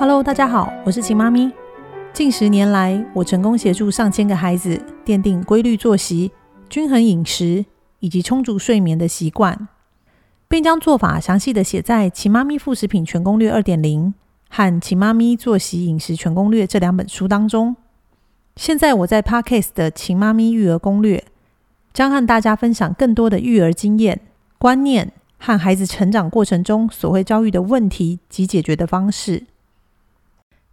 [0.00, 1.50] Hello，大家好，我是秦妈咪。
[2.12, 6.30] 近十年来，我成功协助上千个孩子奠定规律作息、
[6.68, 7.64] 均衡饮食
[7.98, 9.66] 以及充足睡眠的习惯，
[10.46, 14.06] 并将做法详细的写在《秦妈咪副食品全攻略二点零》
[14.48, 17.74] 和《秦妈咪作息饮食全攻略》这两本书当中。
[18.54, 21.18] 现在我在 Podcast 的《秦妈咪育儿攻略》
[21.92, 24.20] 将和大家分享更多的育儿经验、
[24.58, 29.46] 观念和孩子成长过程中所会遭遇的问题及解决的方式。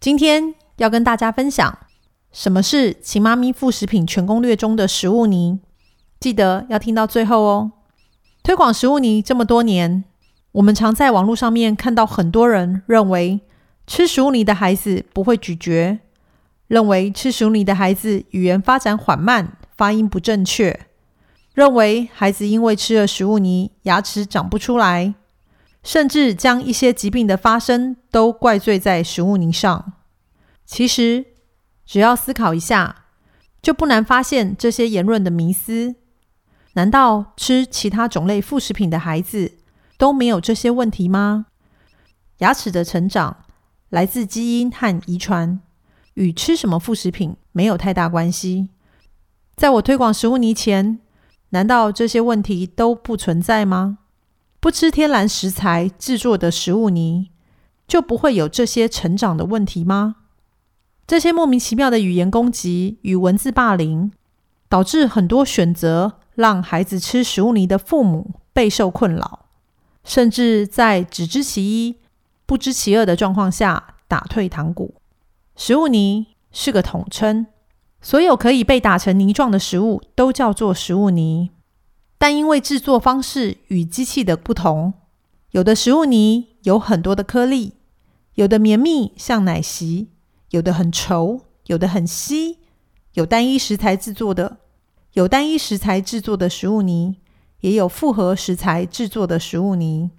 [0.00, 1.78] 今天要跟大家分享
[2.32, 5.60] 什么是秦妈咪副食品全攻略中的食物泥，
[6.18, 7.72] 记得要听到最后哦。
[8.42, 10.04] 推广食物泥这么多年，
[10.52, 13.40] 我们常在网络上面看到很多人认为
[13.86, 15.98] 吃食物泥的孩子不会咀嚼，
[16.66, 20.86] 认为吃食物泥的孩子语言发展缓慢、发音不正确，
[21.52, 25.12] 认为孩子因为吃了食物泥牙齿长不出来。
[25.82, 29.94] 甚至将一些疾病的发生都怪罪在食物泥上。
[30.70, 31.26] 其实，
[31.84, 33.06] 只要思考一下，
[33.60, 35.96] 就不难发现这些言论的迷思。
[36.74, 39.58] 难道吃其他种类副食品的孩子
[39.98, 41.46] 都没有这些问题吗？
[42.38, 43.38] 牙齿的成长
[43.88, 45.60] 来自基因和遗传，
[46.14, 48.68] 与吃什么副食品没有太大关系。
[49.56, 51.00] 在我推广食物泥前，
[51.48, 53.98] 难道这些问题都不存在吗？
[54.60, 57.32] 不吃天然食材制作的食物泥，
[57.88, 60.14] 就不会有这些成长的问题吗？
[61.10, 64.12] 这些莫名其妙的语言攻击与文字霸凌，
[64.68, 69.46] 导致很多选择让孩子吃食物泥的父母备受困扰，
[70.04, 71.96] 甚至在只知其一
[72.46, 74.94] 不知其二的状况下打退堂鼓。
[75.56, 77.48] 食物泥是个统称，
[78.00, 81.50] 所有可以被打成泥状的食物都叫做食物泥。
[82.18, 84.94] 但因为制作方式与机器的不同，
[85.50, 87.72] 有的食物泥有很多的颗粒，
[88.34, 90.06] 有的绵密像奶昔，
[90.50, 92.58] 有的很稠，有的很稀。
[93.14, 94.58] 有单一食材制作的，
[95.14, 97.16] 有单一食材制作的食物泥，
[97.60, 100.10] 也有复合食材制作的食物泥。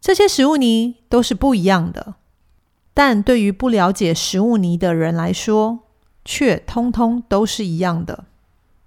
[0.00, 2.14] 这些食物泥都是不一样的，
[2.94, 5.80] 但对于不了解食物泥的人来说，
[6.24, 8.24] 却通通都是一样的。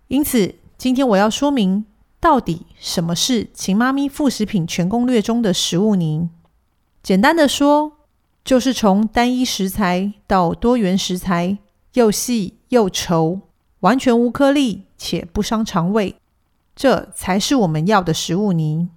[0.08, 1.86] 因此，今天我要说明。
[2.20, 6.30] 到底什么是秦妈咪副食品全攻略中的食物泥？
[7.04, 7.93] 简单的说，
[8.44, 11.58] 就是从单一食材到多元食材，
[11.94, 13.40] 又细又稠，
[13.80, 16.16] 完全无颗粒且不伤肠胃，
[16.76, 18.90] 这才是我们要的食物泥。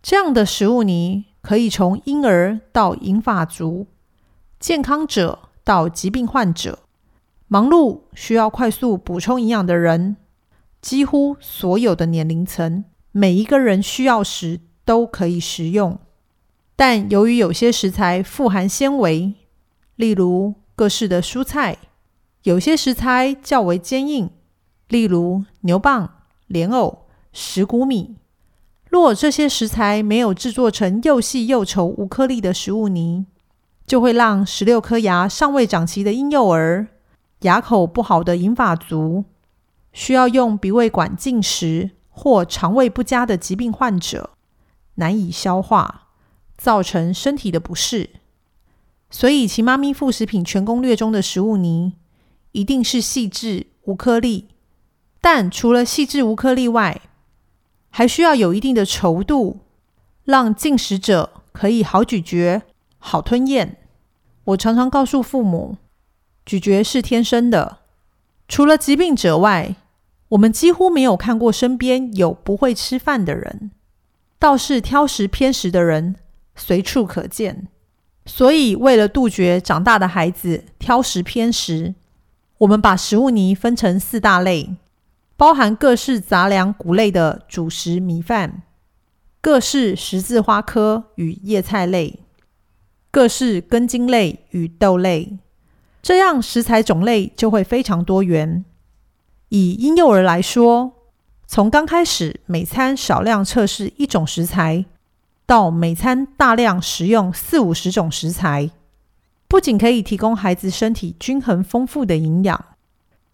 [0.00, 3.86] 这样的食物泥可以从婴儿到银发族，
[4.60, 6.78] 健康者到疾病患者，
[7.48, 10.16] 忙碌需要快速补充营养的人。
[10.80, 15.98] 几乎所有的年龄层，每一个人需要时都可以食用。
[16.76, 19.34] 但由于有些食材富含纤维，
[19.96, 21.76] 例如各式的蔬菜；
[22.42, 24.30] 有些食材较为坚硬，
[24.88, 26.08] 例如牛蒡、
[26.46, 28.16] 莲藕、石谷米。
[28.90, 33.26] 若这些食材没有制作成又细又稠、无颗粒的食物泥，
[33.86, 36.86] 就会让十六颗牙尚未长齐的婴幼儿、
[37.40, 39.24] 牙口不好的银发族。
[39.92, 44.30] 需要用鼻胃管进食或肠胃不佳的疾病患者
[44.96, 46.03] 难以消化，
[46.56, 48.10] 造成身体的不适。
[49.10, 51.94] 所以，其妈咪副食品全攻略中的食物泥
[52.52, 54.48] 一定是细致无颗粒。
[55.20, 57.00] 但除了细致无颗粒外，
[57.90, 59.60] 还需要有一定的稠度，
[60.24, 62.62] 让进食者可以好咀嚼、
[62.98, 63.76] 好吞咽。
[64.44, 65.76] 我常常告诉父母，
[66.44, 67.78] 咀嚼是天生的，
[68.48, 69.76] 除了疾病者外。
[70.30, 73.70] 我们几乎没有看过身边有不会吃饭的人，
[74.38, 76.16] 倒是挑食偏食的人
[76.54, 77.68] 随处可见。
[78.26, 81.94] 所以，为了杜绝长大的孩子挑食偏食，
[82.58, 84.76] 我们把食物泥分成四大类，
[85.36, 88.62] 包含各式杂粮谷类的主食米饭，
[89.42, 92.20] 各式十字花科与叶菜类，
[93.10, 95.38] 各式根茎类与豆类，
[96.00, 98.64] 这样食材种类就会非常多元。
[99.50, 100.92] 以婴幼儿来说，
[101.46, 104.86] 从刚开始每餐少量测试一种食材，
[105.46, 108.70] 到每餐大量食用四五十种食材，
[109.46, 112.64] 不仅可以提供孩子身体均衡丰富的营养，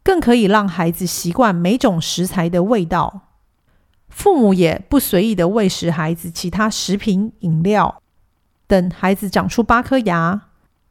[0.03, 3.29] 更可以让孩子习惯每种食材的味道。
[4.09, 8.03] 父母也不随意的喂食孩子其他食品饮料。
[8.67, 10.49] 等孩子长出八颗牙，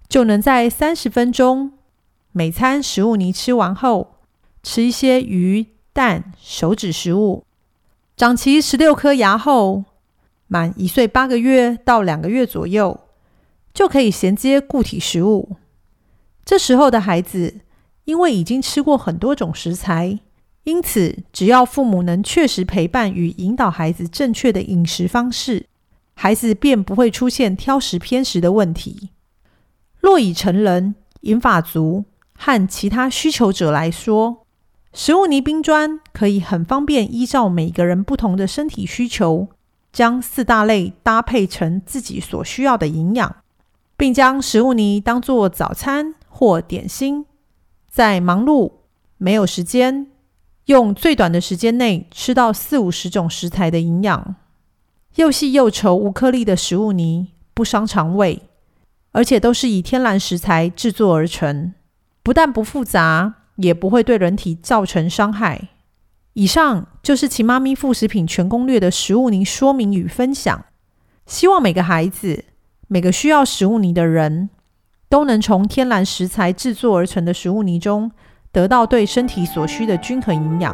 [0.08, 1.74] 就能在三十分钟
[2.32, 4.16] 每餐食物泥吃完后。
[4.62, 7.46] 吃一些鱼、蛋、手指食物，
[8.18, 9.86] 长齐十六颗牙后，
[10.50, 13.00] 满一岁八个月到两个月左右，
[13.74, 15.56] 就可以衔接固体食物，
[16.44, 17.62] 这时候的孩子，
[18.06, 20.20] 因为已经吃过很多种食材，
[20.64, 25.68] 因此只要父母能确实陪伴与引导孩子正确的饮食方式，
[26.16, 29.12] 孩子便不会出现挑食偏食的问题。
[30.00, 32.06] 若以成人、银发族
[32.36, 34.48] 和其他需求者来说，
[34.92, 39.50] 食物泥冰砖可以很方便依照每个人不同的身体需求，
[39.92, 43.38] 将四大类搭配成自己所需要的营养，
[43.98, 47.26] 并将食物泥当做早餐或点心，
[47.90, 48.72] 在忙碌
[49.18, 50.08] 没有时间
[50.66, 54.36] 用最短的时间内吃到四五十种食材的营养，
[55.16, 58.44] 又细又稠无颗粒的食物泥不伤肠胃，
[59.12, 61.74] 而且都是以天然食材制作而成，
[62.24, 63.36] 不但不复杂。
[63.62, 65.68] 也不会对人体造成伤害。
[66.40, 70.64] 以上就是《秦妈咪副食品全攻略》的食物泥说明与分享。
[71.26, 72.46] 希望每个孩子、
[72.88, 74.50] 每个需要食物泥的人，
[75.10, 78.10] 都能从天然食材制作而成的食物泥中，
[78.54, 80.74] 得到对身体所需的均衡营养。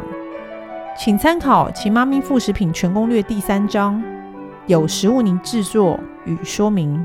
[0.96, 4.00] 请参考《秦妈咪副食品全攻略》第三章，
[4.68, 7.04] 有食物泥制作与说明。